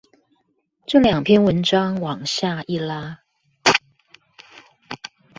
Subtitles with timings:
[0.87, 3.19] 這兩篇文章往下一拉